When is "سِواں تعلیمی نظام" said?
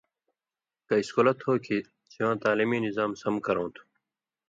2.11-3.11